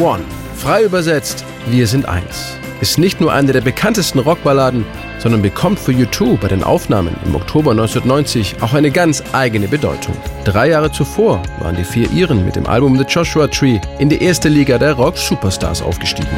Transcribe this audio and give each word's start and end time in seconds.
One. 0.00 0.22
Frei 0.54 0.84
übersetzt, 0.84 1.44
wir 1.68 1.86
sind 1.86 2.06
eins. 2.06 2.58
Ist 2.80 2.98
nicht 2.98 3.20
nur 3.20 3.32
eine 3.32 3.52
der 3.52 3.62
bekanntesten 3.62 4.18
Rockballaden, 4.18 4.84
sondern 5.18 5.40
bekommt 5.40 5.78
für 5.78 5.92
U2 5.92 6.36
bei 6.38 6.48
den 6.48 6.62
Aufnahmen 6.62 7.16
im 7.24 7.34
Oktober 7.34 7.70
1990 7.70 8.62
auch 8.62 8.74
eine 8.74 8.90
ganz 8.90 9.22
eigene 9.32 9.68
Bedeutung. 9.68 10.14
Drei 10.44 10.68
Jahre 10.68 10.92
zuvor 10.92 11.42
waren 11.60 11.76
die 11.76 11.84
vier 11.84 12.10
Iren 12.10 12.44
mit 12.44 12.56
dem 12.56 12.66
Album 12.66 12.98
The 12.98 13.04
Joshua 13.04 13.48
Tree 13.48 13.80
in 13.98 14.10
die 14.10 14.22
erste 14.22 14.50
Liga 14.50 14.76
der 14.76 14.92
Rock-Superstars 14.92 15.80
aufgestiegen. 15.80 16.28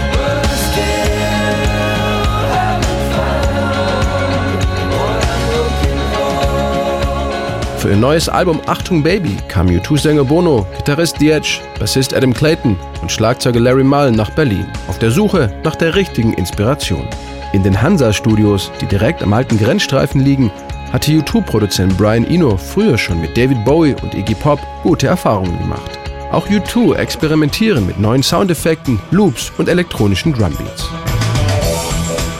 Für 7.78 7.90
ihr 7.90 7.96
neues 7.96 8.28
Album 8.28 8.60
Achtung 8.66 9.04
Baby 9.04 9.36
kam 9.46 9.68
U2-Sänger 9.68 10.24
Bono, 10.24 10.66
Gitarrist 10.78 11.22
Edge, 11.22 11.60
Bassist 11.78 12.12
Adam 12.12 12.34
Clayton 12.34 12.76
und 13.00 13.12
Schlagzeuger 13.12 13.60
Larry 13.60 13.84
Mullen 13.84 14.16
nach 14.16 14.30
Berlin, 14.30 14.66
auf 14.88 14.98
der 14.98 15.12
Suche 15.12 15.52
nach 15.62 15.76
der 15.76 15.94
richtigen 15.94 16.32
Inspiration. 16.32 17.06
In 17.52 17.62
den 17.62 17.80
Hansa-Studios, 17.80 18.72
die 18.80 18.86
direkt 18.86 19.22
am 19.22 19.32
alten 19.32 19.58
Grenzstreifen 19.58 20.24
liegen, 20.24 20.50
hatte 20.92 21.12
U2-Produzent 21.12 21.96
Brian 21.96 22.26
Eno 22.26 22.56
früher 22.56 22.98
schon 22.98 23.20
mit 23.20 23.36
David 23.36 23.64
Bowie 23.64 23.94
und 24.02 24.12
Iggy 24.12 24.34
Pop 24.34 24.58
gute 24.82 25.06
Erfahrungen 25.06 25.56
gemacht. 25.58 25.98
Auch 26.32 26.48
U2 26.48 26.96
experimentieren 26.96 27.86
mit 27.86 28.00
neuen 28.00 28.24
Soundeffekten, 28.24 28.98
Loops 29.12 29.52
und 29.56 29.68
elektronischen 29.68 30.32
Drumbeats. 30.32 30.90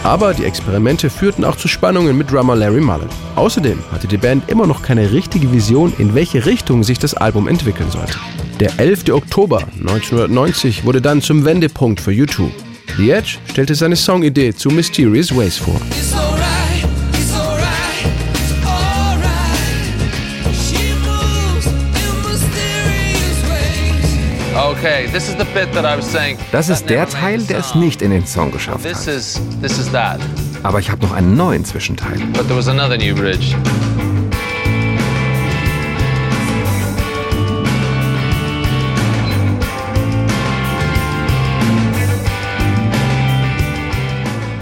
Aber 0.08 0.32
die 0.32 0.46
Experimente 0.46 1.10
führten 1.10 1.44
auch 1.44 1.56
zu 1.56 1.68
Spannungen 1.68 2.16
mit 2.16 2.32
Drummer 2.32 2.56
Larry 2.56 2.80
Mullen. 2.80 3.10
Außerdem 3.36 3.78
hatte 3.92 4.08
die 4.08 4.16
Band 4.16 4.48
immer 4.48 4.66
noch 4.66 4.80
keine 4.80 5.12
richtige 5.12 5.52
Vision, 5.52 5.92
in 5.98 6.14
welche 6.14 6.46
Richtung 6.46 6.82
sich 6.82 6.98
das 6.98 7.12
Album 7.12 7.46
entwickeln 7.46 7.90
sollte. 7.90 8.14
Der 8.58 8.80
11. 8.80 9.10
Oktober 9.10 9.58
1990 9.78 10.86
wurde 10.86 11.02
dann 11.02 11.20
zum 11.20 11.44
Wendepunkt 11.44 12.00
für 12.00 12.12
U2. 12.12 12.48
The 12.96 13.10
Edge 13.10 13.36
stellte 13.50 13.74
seine 13.74 13.96
Songidee 13.96 14.54
zu 14.54 14.70
Mysterious 14.70 15.36
Ways 15.36 15.58
vor. 15.58 15.78
Das 26.52 26.68
ist 26.68 26.88
der 26.88 27.08
Teil, 27.08 27.40
der 27.42 27.58
es 27.58 27.74
nicht 27.74 28.02
in 28.02 28.10
den 28.10 28.26
Song 28.26 28.50
geschafft 28.52 28.84
hat. 28.84 28.84
Aber 30.62 30.78
ich 30.78 30.90
habe 30.90 31.02
noch 31.02 31.12
einen 31.12 31.36
neuen 31.36 31.64
Zwischenteil. 31.64 32.18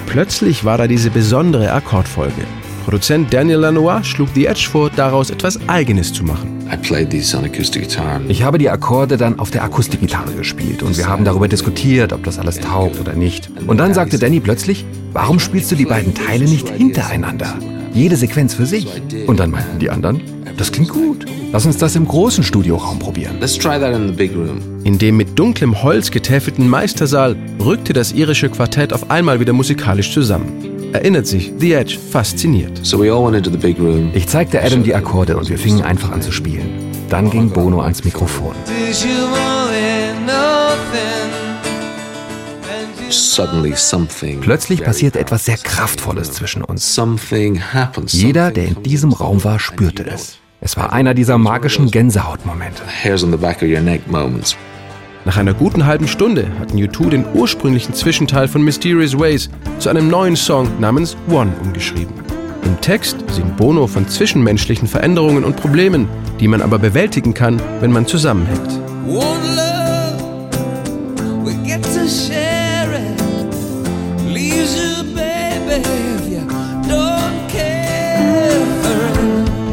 Plötzlich 0.06 0.64
war 0.64 0.78
da 0.78 0.86
diese 0.86 1.10
besondere 1.10 1.72
Akkordfolge. 1.72 2.46
Produzent 2.86 3.34
Daniel 3.34 3.58
Lanois 3.58 4.04
schlug 4.04 4.28
The 4.36 4.46
Edge 4.46 4.68
vor, 4.70 4.90
daraus 4.90 5.30
etwas 5.30 5.58
Eigenes 5.68 6.12
zu 6.12 6.22
machen. 6.22 6.64
Ich 8.28 8.42
habe 8.44 8.58
die 8.58 8.70
Akkorde 8.70 9.16
dann 9.16 9.40
auf 9.40 9.50
der 9.50 9.64
Akustikgitarre 9.64 10.32
gespielt 10.34 10.84
und 10.84 10.96
wir 10.96 11.08
haben 11.08 11.24
darüber 11.24 11.48
diskutiert, 11.48 12.12
ob 12.12 12.22
das 12.22 12.38
alles 12.38 12.60
taugt 12.60 13.00
oder 13.00 13.14
nicht. 13.14 13.50
Und 13.66 13.78
dann 13.78 13.92
sagte 13.92 14.20
Danny 14.20 14.38
plötzlich, 14.38 14.84
warum 15.12 15.40
spielst 15.40 15.72
du 15.72 15.74
die 15.74 15.84
beiden 15.84 16.14
Teile 16.14 16.44
nicht 16.44 16.68
hintereinander? 16.68 17.58
Jede 17.92 18.14
Sequenz 18.14 18.54
für 18.54 18.66
sich. 18.66 18.86
Und 19.26 19.40
dann 19.40 19.50
meinten 19.50 19.80
die 19.80 19.90
anderen, 19.90 20.22
das 20.56 20.70
klingt 20.70 20.90
gut. 20.90 21.26
Lass 21.50 21.66
uns 21.66 21.78
das 21.78 21.96
im 21.96 22.06
großen 22.06 22.44
Studioraum 22.44 23.00
probieren. 23.00 23.40
In 24.84 24.98
dem 24.98 25.16
mit 25.16 25.36
dunklem 25.36 25.82
Holz 25.82 26.12
getäfelten 26.12 26.68
Meistersaal 26.68 27.34
rückte 27.58 27.92
das 27.92 28.12
irische 28.12 28.48
Quartett 28.48 28.92
auf 28.92 29.10
einmal 29.10 29.40
wieder 29.40 29.52
musikalisch 29.52 30.12
zusammen 30.12 30.75
erinnert 30.92 31.26
sich 31.26 31.52
The 31.58 31.72
Edge 31.74 31.98
fasziniert. 31.98 32.80
Ich 34.14 34.28
zeigte 34.28 34.62
Adam 34.62 34.82
die 34.82 34.94
Akkorde 34.94 35.36
und 35.36 35.48
wir 35.48 35.58
fingen 35.58 35.82
einfach 35.82 36.10
an 36.12 36.22
zu 36.22 36.32
spielen. 36.32 36.70
Dann 37.08 37.30
ging 37.30 37.50
Bono 37.50 37.80
ans 37.80 38.04
Mikrofon. 38.04 38.54
Plötzlich 44.40 44.82
passierte 44.82 45.18
etwas 45.20 45.44
sehr 45.44 45.56
Kraftvolles 45.58 46.32
zwischen 46.32 46.62
uns. 46.64 46.94
Jeder, 48.12 48.50
der 48.50 48.64
in 48.66 48.82
diesem 48.82 49.12
Raum 49.12 49.44
war, 49.44 49.58
spürte 49.58 50.04
es. 50.06 50.38
Es 50.60 50.76
war 50.76 50.92
einer 50.92 51.14
dieser 51.14 51.38
magischen 51.38 51.90
Gänsehautmomente. 51.90 52.82
Nach 55.26 55.38
einer 55.38 55.54
guten 55.54 55.86
halben 55.86 56.06
Stunde 56.06 56.46
hatten 56.60 56.78
U2 56.78 57.10
den 57.10 57.24
ursprünglichen 57.34 57.92
Zwischenteil 57.92 58.46
von 58.46 58.62
Mysterious 58.62 59.18
Ways 59.18 59.50
zu 59.80 59.88
einem 59.88 60.06
neuen 60.08 60.36
Song 60.36 60.68
namens 60.78 61.16
One 61.28 61.52
umgeschrieben. 61.64 62.14
Im 62.64 62.80
Text 62.80 63.16
singt 63.32 63.56
Bono 63.56 63.88
von 63.88 64.08
zwischenmenschlichen 64.08 64.86
Veränderungen 64.86 65.42
und 65.42 65.56
Problemen, 65.56 66.08
die 66.38 66.46
man 66.46 66.62
aber 66.62 66.78
bewältigen 66.78 67.34
kann, 67.34 67.60
wenn 67.80 67.90
man 67.90 68.06
zusammenhält. 68.06 68.70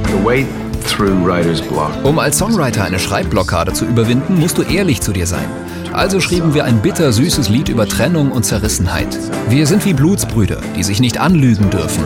The 0.07 0.25
way 0.25 0.62
um 2.03 2.19
als 2.19 2.37
Songwriter 2.37 2.83
eine 2.83 2.99
Schreibblockade 2.99 3.73
zu 3.73 3.85
überwinden, 3.85 4.39
musst 4.39 4.57
du 4.57 4.61
ehrlich 4.63 5.01
zu 5.01 5.11
dir 5.11 5.27
sein. 5.27 5.45
Also 5.93 6.19
schrieben 6.19 6.53
wir 6.53 6.65
ein 6.65 6.81
bittersüßes 6.81 7.49
Lied 7.49 7.69
über 7.69 7.87
Trennung 7.87 8.31
und 8.31 8.43
Zerrissenheit. 8.43 9.07
Wir 9.49 9.67
sind 9.67 9.85
wie 9.85 9.93
Blutsbrüder, 9.93 10.57
die 10.75 10.83
sich 10.83 10.99
nicht 10.99 11.19
anlügen 11.19 11.69
dürfen. 11.69 12.05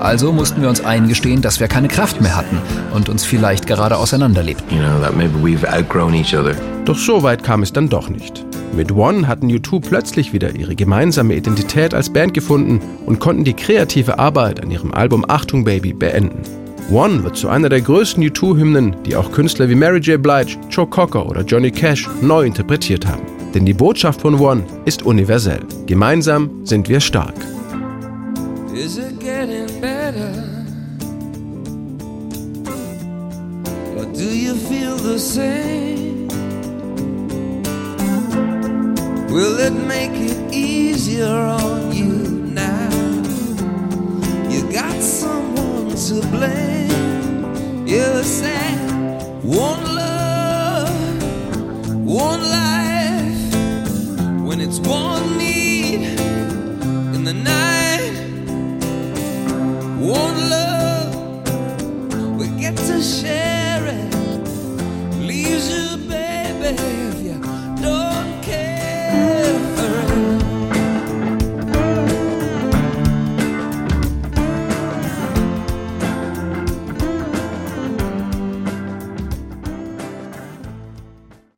Also 0.00 0.32
mussten 0.32 0.62
wir 0.62 0.68
uns 0.68 0.84
eingestehen, 0.84 1.42
dass 1.42 1.60
wir 1.60 1.68
keine 1.68 1.88
Kraft 1.88 2.20
mehr 2.20 2.36
hatten 2.36 2.58
und 2.94 3.08
uns 3.08 3.24
vielleicht 3.24 3.66
gerade 3.66 3.96
auseinanderlebten. 3.96 4.76
Doch 6.84 6.98
so 6.98 7.22
weit 7.22 7.42
kam 7.42 7.62
es 7.62 7.72
dann 7.72 7.88
doch 7.88 8.08
nicht. 8.08 8.44
Mit 8.74 8.92
One 8.92 9.26
hatten 9.26 9.48
U2 9.48 9.80
plötzlich 9.80 10.32
wieder 10.32 10.54
ihre 10.54 10.76
gemeinsame 10.76 11.34
Identität 11.34 11.94
als 11.94 12.12
Band 12.12 12.34
gefunden 12.34 12.80
und 13.06 13.18
konnten 13.18 13.44
die 13.44 13.54
kreative 13.54 14.18
Arbeit 14.18 14.62
an 14.62 14.70
ihrem 14.70 14.92
Album 14.92 15.24
Achtung 15.26 15.64
Baby 15.64 15.92
beenden. 15.92 16.42
One 16.90 17.22
wird 17.22 17.36
zu 17.36 17.50
einer 17.50 17.68
der 17.68 17.82
größten 17.82 18.24
U2-Hymnen, 18.24 18.96
die 19.04 19.14
auch 19.14 19.30
Künstler 19.30 19.68
wie 19.68 19.74
Mary 19.74 19.98
J. 19.98 20.22
Blige, 20.22 20.56
Joe 20.70 20.86
Cocker 20.86 21.28
oder 21.28 21.42
Johnny 21.42 21.70
Cash 21.70 22.08
neu 22.22 22.46
interpretiert 22.46 23.06
haben. 23.06 23.26
Denn 23.54 23.66
die 23.66 23.74
Botschaft 23.74 24.22
von 24.22 24.40
One 24.40 24.64
ist 24.86 25.02
universell. 25.02 25.60
Gemeinsam 25.84 26.64
sind 26.64 26.88
wir 26.88 27.00
stark. 27.00 27.34
Is 28.74 28.96
it 28.96 29.20
getting 29.20 29.66
better? 29.82 30.32
Or 33.98 34.06
do 34.06 34.24
you 34.24 34.54
feel 34.54 34.96
the 34.96 35.18
same? 35.18 36.28
Will 39.28 39.58
it 39.60 39.74
make 39.86 40.12
it 40.14 40.54
easier 40.54 41.28
on 41.28 41.92
you 41.92 42.06
now? 42.54 42.88
You 44.48 44.62
got 44.72 45.02
someone 45.02 45.67
to 45.98 46.20
blame. 46.28 47.07